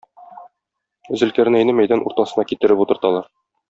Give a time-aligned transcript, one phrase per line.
[1.23, 3.35] Зөлкарнәйне мәйдан уртасына китереп утырталар.